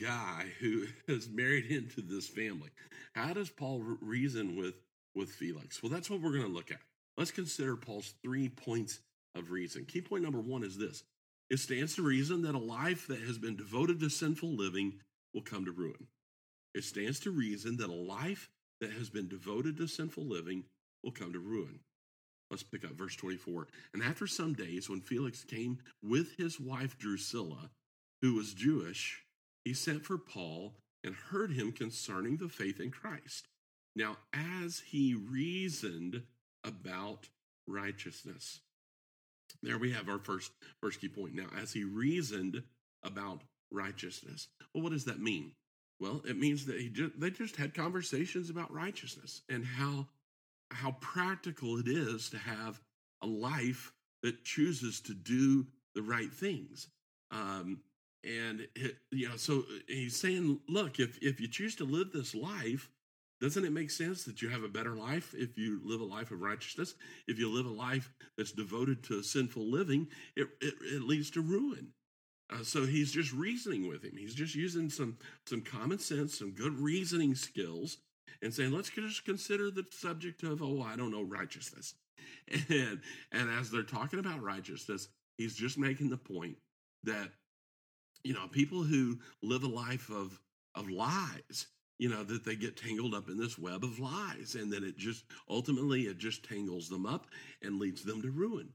[0.00, 2.70] guy who is married into this family.
[3.14, 4.74] How does Paul reason with
[5.14, 5.82] with Felix?
[5.82, 6.80] Well, that's what we're going to look at.
[7.16, 9.00] Let's consider Paul's three points
[9.34, 9.84] of reason.
[9.84, 11.02] Key point number one is this:
[11.50, 15.00] it stands to reason that a life that has been devoted to sinful living
[15.34, 16.06] will come to ruin.
[16.74, 18.50] It stands to reason that a life
[18.80, 20.64] that has been devoted to sinful living
[21.02, 21.80] will come to ruin.
[22.50, 23.66] Let's pick up verse 24.
[23.92, 27.70] And after some days, when Felix came with his wife Drusilla,
[28.22, 29.24] who was Jewish,
[29.68, 30.72] he sent for Paul
[31.04, 33.48] and heard him concerning the faith in Christ.
[33.94, 36.22] Now, as he reasoned
[36.64, 37.28] about
[37.66, 38.60] righteousness,
[39.62, 41.34] there we have our first first key point.
[41.34, 42.62] Now, as he reasoned
[43.02, 45.52] about righteousness, well, what does that mean?
[46.00, 50.06] Well, it means that he just, they just had conversations about righteousness and how
[50.70, 52.80] how practical it is to have
[53.22, 56.88] a life that chooses to do the right things.
[57.30, 57.80] Um,
[58.24, 62.34] and it, you know, so he's saying, look, if if you choose to live this
[62.34, 62.90] life,
[63.40, 66.30] doesn't it make sense that you have a better life if you live a life
[66.30, 66.94] of righteousness?
[67.28, 71.40] If you live a life that's devoted to sinful living, it, it, it leads to
[71.40, 71.92] ruin.
[72.50, 74.16] Uh, so he's just reasoning with him.
[74.16, 77.98] He's just using some some common sense, some good reasoning skills,
[78.42, 81.94] and saying, let's just consider the subject of, oh, I don't know, righteousness.
[82.70, 86.56] And and as they're talking about righteousness, he's just making the point
[87.04, 87.28] that
[88.24, 90.38] you know people who live a life of
[90.74, 91.66] of lies
[91.98, 94.96] you know that they get tangled up in this web of lies and then it
[94.96, 97.26] just ultimately it just tangles them up
[97.62, 98.68] and leads them to ruin.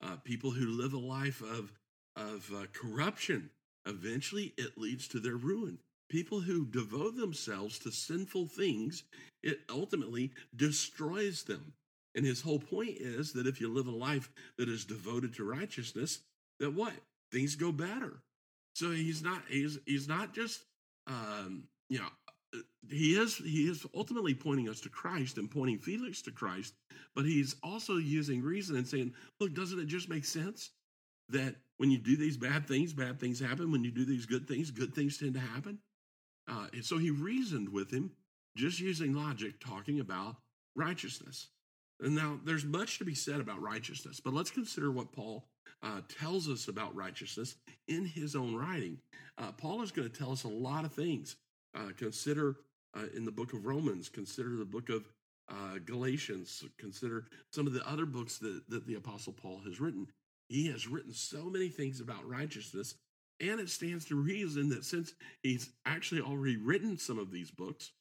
[0.00, 1.72] Uh, people who live a life of
[2.16, 3.50] of uh, corruption
[3.86, 5.78] eventually it leads to their ruin.
[6.08, 9.04] People who devote themselves to sinful things
[9.42, 11.72] it ultimately destroys them.
[12.14, 15.44] And his whole point is that if you live a life that is devoted to
[15.44, 16.20] righteousness
[16.60, 16.94] that what?
[17.30, 18.22] Things go better
[18.78, 20.60] so he's not he's he's not just
[21.08, 22.06] um, you know
[22.88, 26.74] he is he is ultimately pointing us to Christ and pointing Felix to Christ,
[27.16, 30.70] but he's also using reason and saying, look, doesn't it just make sense
[31.28, 33.72] that when you do these bad things, bad things happen.
[33.72, 35.80] When you do these good things, good things tend to happen.
[36.48, 38.12] Uh, and so he reasoned with him,
[38.56, 40.36] just using logic, talking about
[40.76, 41.48] righteousness.
[42.00, 45.48] And now there's much to be said about righteousness, but let's consider what Paul
[45.82, 47.56] uh, tells us about righteousness
[47.86, 48.98] in his own writing.
[49.36, 51.36] Uh, Paul is going to tell us a lot of things
[51.74, 52.56] uh, consider
[52.96, 55.08] uh, in the book of Romans, consider the book of
[55.50, 60.06] uh, Galatians, consider some of the other books that, that the Apostle Paul has written.
[60.48, 62.94] He has written so many things about righteousness,
[63.40, 67.92] and it stands to reason that since he's actually already written some of these books,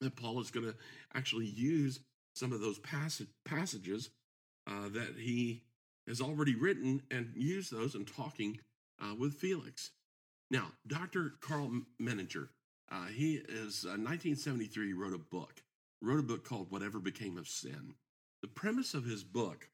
[0.00, 0.74] that Paul is going to
[1.14, 2.00] actually use
[2.34, 4.10] some of those passage, passages
[4.66, 5.62] uh, that he
[6.08, 8.58] has already written and used those in talking
[9.00, 9.90] uh, with Felix.
[10.50, 11.34] Now, Dr.
[11.40, 11.70] Karl
[12.00, 12.48] Menninger
[12.90, 15.62] uh, he is uh, 1973 wrote a book,
[16.00, 17.94] wrote a book called Whatever Became of Sin.
[18.40, 19.68] The premise of his book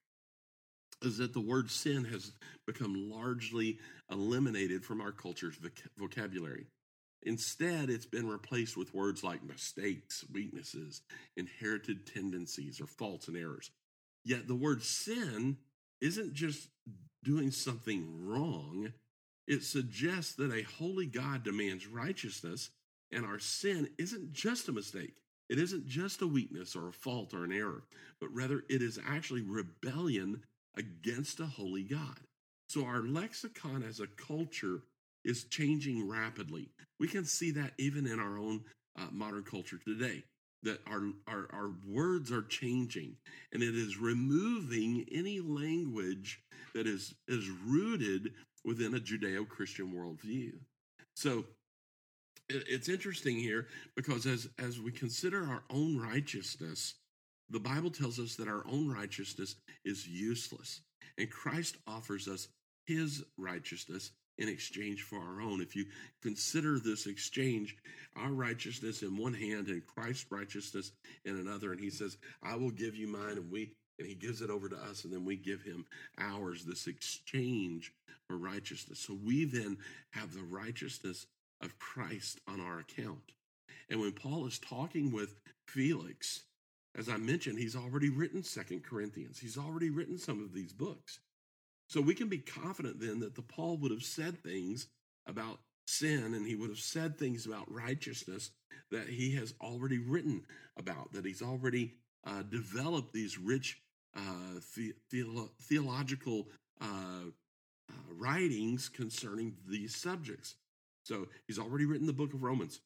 [1.03, 2.33] is that the word sin has
[2.67, 3.79] become largely
[4.11, 6.67] eliminated from our culture's voc- vocabulary.
[7.23, 11.03] Instead, it's been replaced with words like mistakes, weaknesses,
[11.37, 13.71] inherited tendencies, or faults and errors.
[14.25, 15.59] Yet the word sin
[16.01, 16.69] isn't just
[17.23, 18.93] doing something wrong,
[19.47, 22.71] it suggests that a holy God demands righteousness
[23.13, 25.17] and our sin isn't just a mistake.
[25.49, 27.85] It isn't just a weakness or a fault or an error,
[28.21, 30.43] but rather it is actually rebellion
[30.77, 32.19] against a holy God.
[32.69, 34.83] So our lexicon as a culture
[35.25, 36.71] is changing rapidly.
[36.99, 38.65] We can see that even in our own
[38.99, 40.25] uh, modern culture today,
[40.65, 43.17] that our, our, our words are changing
[43.53, 46.41] and it is removing any language
[46.75, 48.33] that is, is rooted
[48.65, 50.53] within a Judeo Christian worldview.
[51.15, 51.45] So
[52.49, 56.95] it's interesting here because as as we consider our own righteousness
[57.51, 60.83] the bible tells us that our own righteousness is useless
[61.19, 62.49] and christ offers us
[62.87, 65.85] his righteousness in exchange for our own if you
[66.23, 67.77] consider this exchange
[68.17, 70.93] our righteousness in one hand and christ's righteousness
[71.25, 74.43] in another and he says i will give you mine and we and he gives
[74.43, 75.85] it over to us and then we give him
[76.19, 77.93] ours this exchange
[78.27, 79.77] for righteousness so we then
[80.13, 81.27] have the righteousness
[81.65, 83.33] of Christ on our account.
[83.91, 85.35] And when Paul is talking with
[85.67, 86.45] Felix,
[86.97, 89.39] as I mentioned, he's already written Second Corinthians.
[89.39, 91.19] He's already written some of these books.
[91.95, 94.89] So we can be confident then that the Paul would have said things
[95.29, 98.51] about sin and he would have said things about righteousness
[98.91, 100.43] that he has already written
[100.77, 101.95] about, that he's already
[102.27, 103.81] uh, developed these rich
[104.17, 106.49] uh, the, theolo- theological
[106.81, 107.27] uh,
[107.89, 110.57] uh writings concerning these subjects.
[111.05, 112.81] So he's already written the book of Romans.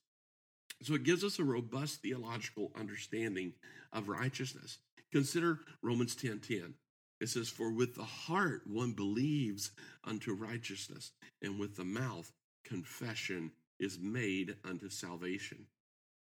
[0.82, 3.54] So it gives us a robust theological understanding
[3.90, 4.80] of righteousness.
[5.12, 6.74] Consider Romans 10 10.
[7.20, 9.72] It says, For with the heart one believes
[10.04, 11.12] unto righteousness,
[11.42, 12.30] and with the mouth
[12.64, 13.50] confession
[13.80, 15.66] is made unto salvation.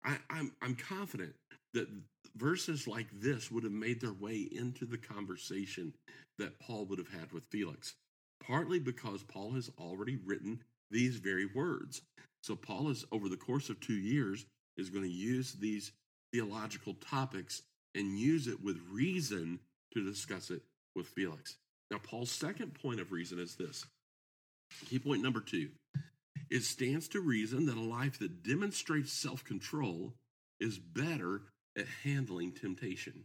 [0.04, 1.34] I, am I'm, I'm confident
[1.74, 1.88] that
[2.36, 5.92] verses like this would have made their way into the conversation
[6.38, 7.94] that Paul would have had with Felix,
[8.46, 10.60] partly because Paul has already written
[10.90, 12.02] these very words.
[12.42, 14.46] So Paul is over the course of 2 years
[14.76, 15.92] is going to use these
[16.32, 17.62] theological topics
[17.94, 19.58] and use it with reason
[19.94, 20.62] to discuss it
[20.96, 21.56] with Felix.
[21.90, 23.84] Now Paul's second point of reason is this.
[24.86, 25.68] Key point number 2.
[26.50, 30.14] It stands to reason that a life that demonstrates self-control
[30.60, 31.42] is better
[31.76, 33.24] at handling temptation.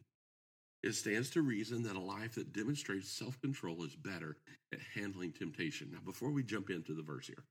[0.83, 4.37] It stands to reason that a life that demonstrates self control is better
[4.73, 5.91] at handling temptation.
[5.91, 7.43] Now, before we jump into the verse here,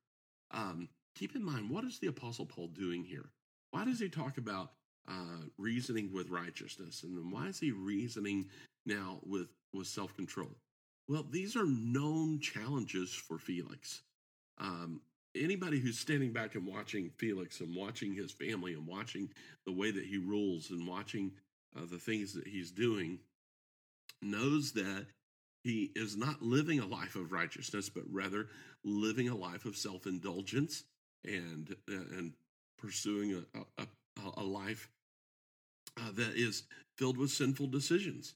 [0.50, 3.30] um, keep in mind what is the Apostle Paul doing here?
[3.70, 4.72] Why does he talk about
[5.08, 7.04] uh, reasoning with righteousness?
[7.04, 8.46] And why is he reasoning
[8.86, 10.50] now with, with self control?
[11.08, 14.02] Well, these are known challenges for Felix.
[14.58, 15.00] Um,
[15.34, 19.28] anybody who's standing back and watching Felix and watching his family and watching
[19.66, 21.32] the way that he rules and watching
[21.76, 23.18] uh, the things that he's doing
[24.22, 25.06] knows that
[25.62, 28.48] he is not living a life of righteousness, but rather
[28.84, 30.84] living a life of self indulgence
[31.24, 32.32] and and
[32.78, 33.86] pursuing a, a,
[34.38, 34.88] a life
[35.98, 36.64] uh, that is
[36.96, 38.34] filled with sinful decisions.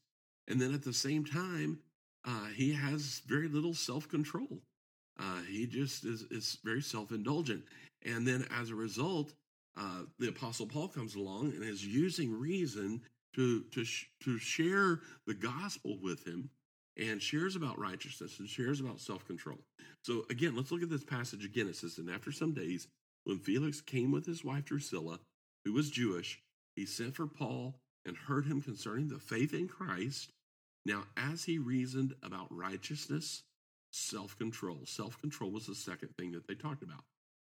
[0.49, 1.79] And then at the same time,
[2.25, 4.61] uh, he has very little self control.
[5.19, 7.63] Uh, he just is, is very self indulgent.
[8.05, 9.33] And then as a result,
[9.77, 13.01] uh, the Apostle Paul comes along and is using reason
[13.35, 16.51] to, to, sh- to share the gospel with him
[16.97, 19.59] and shares about righteousness and shares about self control.
[20.03, 21.69] So, again, let's look at this passage again.
[21.69, 22.87] It says, And after some days,
[23.25, 25.19] when Felix came with his wife Drusilla,
[25.65, 26.41] who was Jewish,
[26.77, 27.75] he sent for Paul
[28.07, 30.31] and heard him concerning the faith in Christ.
[30.87, 33.43] Now, as he reasoned about righteousness,
[33.91, 34.81] self control.
[34.85, 37.05] Self control was the second thing that they talked about.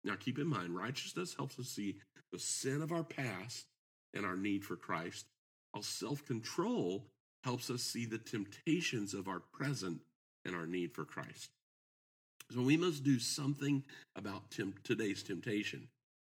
[0.03, 1.95] Now, keep in mind, righteousness helps us see
[2.31, 3.65] the sin of our past
[4.13, 5.25] and our need for Christ,
[5.71, 7.05] while self control
[7.43, 10.01] helps us see the temptations of our present
[10.45, 11.49] and our need for Christ.
[12.53, 13.83] So we must do something
[14.15, 15.87] about temp- today's temptation.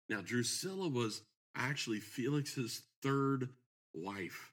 [0.08, 1.22] Now, Drusilla was
[1.56, 3.48] actually Felix's third
[3.94, 4.51] wife.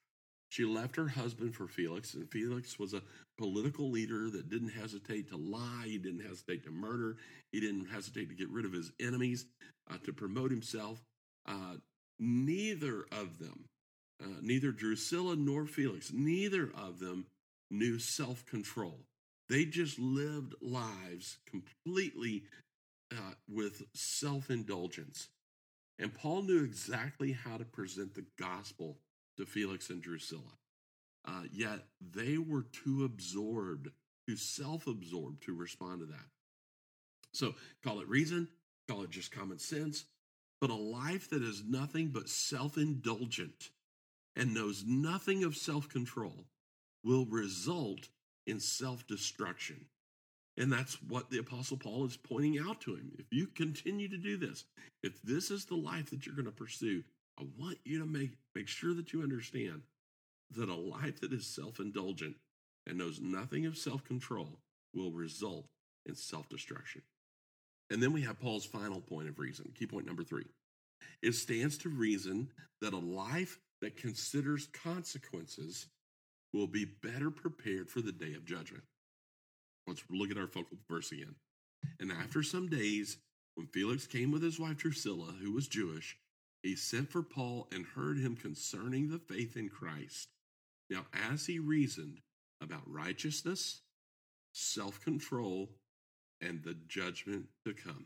[0.49, 3.03] She left her husband for Felix, and Felix was a
[3.37, 7.17] political leader that didn't hesitate to lie, he didn't hesitate to murder,
[7.51, 9.45] he didn't hesitate to get rid of his enemies,
[9.89, 10.99] uh, to promote himself.
[11.47, 11.75] Uh,
[12.19, 13.65] neither of them,
[14.23, 17.27] uh, neither Drusilla nor Felix, neither of them
[17.69, 18.99] knew self control.
[19.49, 22.43] They just lived lives completely
[23.11, 25.29] uh, with self indulgence.
[25.99, 28.97] And Paul knew exactly how to present the gospel
[29.39, 30.41] to Felix and Drusilla.
[31.25, 31.79] Uh, yet
[32.13, 33.89] they were too absorbed,
[34.27, 36.25] too self absorbed to respond to that.
[37.33, 38.47] So call it reason,
[38.87, 40.05] call it just common sense,
[40.61, 43.69] but a life that is nothing but self indulgent
[44.35, 46.45] and knows nothing of self control
[47.03, 48.09] will result
[48.45, 49.85] in self destruction.
[50.57, 53.11] And that's what the Apostle Paul is pointing out to him.
[53.17, 54.65] If you continue to do this,
[55.01, 57.03] if this is the life that you're going to pursue,
[57.39, 59.81] I want you to make, make sure that you understand
[60.51, 62.35] that a life that is self indulgent
[62.87, 64.59] and knows nothing of self control
[64.93, 65.65] will result
[66.05, 67.01] in self destruction.
[67.89, 70.45] And then we have Paul's final point of reason, key point number three.
[71.21, 72.49] It stands to reason
[72.81, 75.87] that a life that considers consequences
[76.53, 78.83] will be better prepared for the day of judgment.
[79.87, 81.35] Let's look at our focal verse again.
[81.99, 83.17] And after some days,
[83.55, 86.17] when Felix came with his wife Drusilla, who was Jewish,
[86.63, 90.29] he sent for Paul and heard him concerning the faith in Christ.
[90.89, 92.19] Now, as he reasoned
[92.61, 93.81] about righteousness,
[94.53, 95.69] self control,
[96.41, 98.05] and the judgment to come.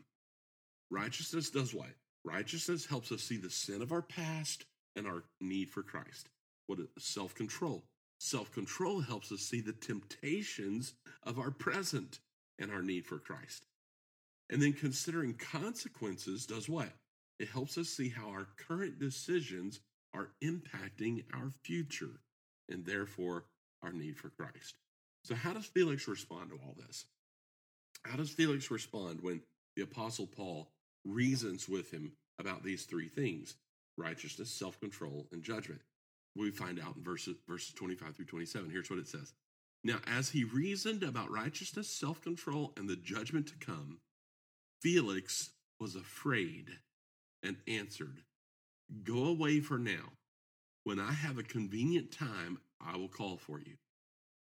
[0.90, 1.90] Righteousness does what?
[2.24, 4.64] Righteousness helps us see the sin of our past
[4.96, 6.28] and our need for Christ.
[6.66, 7.84] What self control?
[8.18, 10.94] Self control helps us see the temptations
[11.24, 12.20] of our present
[12.58, 13.66] and our need for Christ.
[14.50, 16.90] And then considering consequences does what?
[17.38, 19.80] It helps us see how our current decisions
[20.14, 22.20] are impacting our future
[22.68, 23.44] and therefore
[23.82, 24.76] our need for Christ.
[25.24, 27.06] So, how does Felix respond to all this?
[28.04, 29.40] How does Felix respond when
[29.76, 30.70] the Apostle Paul
[31.04, 33.56] reasons with him about these three things
[33.96, 35.80] righteousness, self control, and judgment?
[36.36, 38.70] We find out in verses, verses 25 through 27.
[38.70, 39.32] Here's what it says
[39.82, 43.98] Now, as he reasoned about righteousness, self control, and the judgment to come,
[44.82, 45.50] Felix
[45.80, 46.78] was afraid
[47.44, 48.22] and answered,
[49.04, 50.12] Go away for now.
[50.82, 53.74] When I have a convenient time, I will call for you.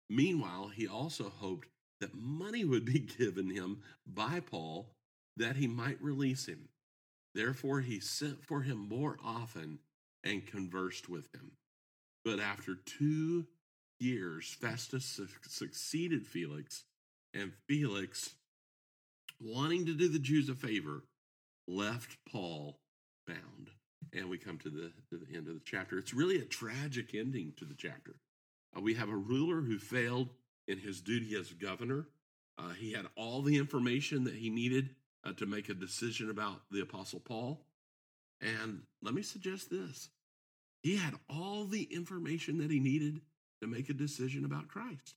[0.08, 1.68] Meanwhile, he also hoped
[2.00, 4.90] that money would be given him by Paul
[5.36, 6.68] that he might release him.
[7.34, 9.78] Therefore, he sent for him more often
[10.24, 11.52] and conversed with him.
[12.24, 13.46] But after two
[13.98, 16.84] years, Festus su- succeeded Felix,
[17.32, 18.34] and Felix,
[19.40, 21.04] wanting to do the Jews a favor,
[21.66, 22.78] left Paul
[23.26, 23.70] bound.
[24.12, 25.98] And we come to the, to the end of the chapter.
[25.98, 28.16] It's really a tragic ending to the chapter.
[28.76, 30.30] Uh, we have a ruler who failed
[30.66, 32.06] in his duty as governor.
[32.58, 34.90] Uh, he had all the information that he needed
[35.24, 37.60] uh, to make a decision about the Apostle Paul.
[38.40, 40.08] And let me suggest this
[40.82, 43.20] he had all the information that he needed
[43.60, 45.14] to make a decision about Christ.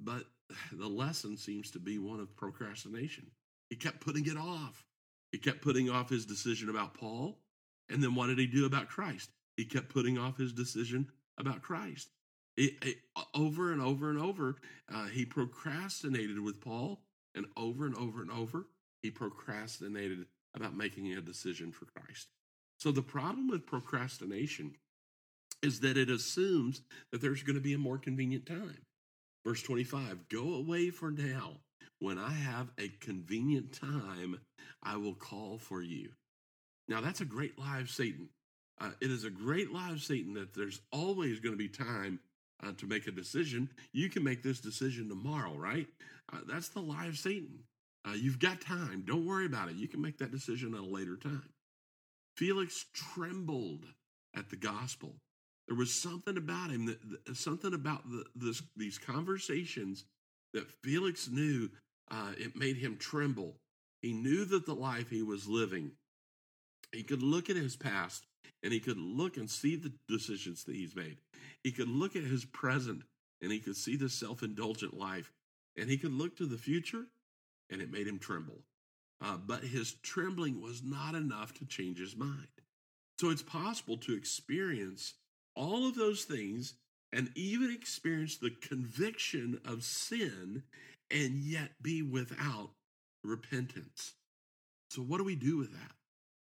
[0.00, 0.24] But
[0.72, 3.30] the lesson seems to be one of procrastination.
[3.70, 4.84] He kept putting it off.
[5.34, 7.40] He kept putting off his decision about Paul.
[7.88, 9.30] And then what did he do about Christ?
[9.56, 12.08] He kept putting off his decision about Christ.
[12.56, 12.98] It, it,
[13.34, 14.54] over and over and over,
[14.94, 17.00] uh, he procrastinated with Paul,
[17.34, 18.68] and over and over and over,
[19.02, 22.28] he procrastinated about making a decision for Christ.
[22.78, 24.76] So the problem with procrastination
[25.64, 28.86] is that it assumes that there's going to be a more convenient time.
[29.44, 31.56] Verse 25 Go away for now.
[32.00, 34.40] When I have a convenient time,
[34.82, 36.10] I will call for you.
[36.88, 38.28] Now, that's a great lie of Satan.
[38.80, 42.18] Uh, it is a great lie of Satan that there's always going to be time
[42.62, 43.70] uh, to make a decision.
[43.92, 45.86] You can make this decision tomorrow, right?
[46.32, 47.60] Uh, that's the lie of Satan.
[48.06, 49.04] Uh, you've got time.
[49.06, 49.76] Don't worry about it.
[49.76, 51.48] You can make that decision at a later time.
[52.36, 53.86] Felix trembled
[54.36, 55.14] at the gospel.
[55.68, 60.04] There was something about him that, something about the, this, these conversations
[60.52, 61.70] that Felix knew
[62.10, 63.56] uh, it made him tremble.
[64.02, 65.92] He knew that the life he was living,
[66.92, 68.26] he could look at his past
[68.62, 71.18] and he could look and see the decisions that he's made.
[71.62, 73.02] He could look at his present
[73.42, 75.32] and he could see the self indulgent life.
[75.76, 77.06] And he could look to the future
[77.70, 78.60] and it made him tremble.
[79.20, 82.48] Uh, but his trembling was not enough to change his mind.
[83.20, 85.14] So it's possible to experience
[85.54, 86.74] all of those things
[87.12, 90.62] and even experience the conviction of sin
[91.10, 92.70] and yet be without
[93.22, 94.14] repentance.
[94.90, 95.92] So, what do we do with that?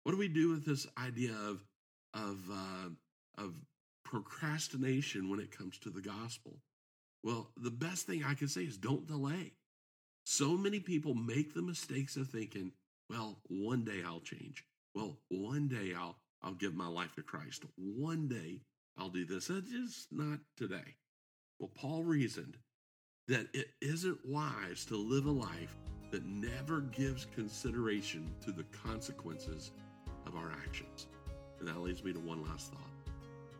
[0.03, 1.63] What do we do with this idea of
[2.13, 2.89] of uh,
[3.43, 3.53] of
[4.05, 6.59] procrastination when it comes to the gospel?
[7.23, 9.53] Well, the best thing I can say is don't delay.
[10.25, 12.71] So many people make the mistakes of thinking,
[13.09, 14.63] well, one day I'll change.
[14.93, 17.63] Well, one day I'll I'll give my life to Christ.
[17.75, 18.61] One day
[18.97, 19.49] I'll do this.
[19.49, 20.95] It's just not today.
[21.59, 22.57] Well, Paul reasoned
[23.27, 25.77] that it isn't wise to live a life
[26.11, 29.71] that never gives consideration to the consequences
[30.25, 31.07] of our actions.
[31.59, 32.79] And that leads me to one last thought.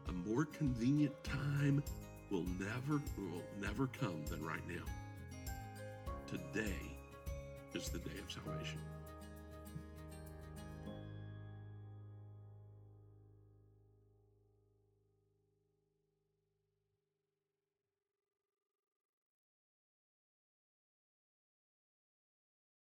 [0.08, 1.84] A more convenient time
[2.32, 4.84] will never will never come than right now.
[6.28, 6.96] Today
[7.74, 8.80] is the day of salvation.